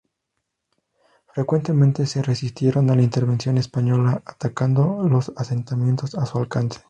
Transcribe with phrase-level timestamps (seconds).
[1.27, 6.79] Frecuentemente se resistieron a la intervención española, atacando los asentamientos a su alcance.